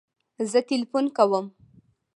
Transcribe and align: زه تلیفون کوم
زه 0.49 0.59
تلیفون 0.67 1.05
کوم 1.17 1.45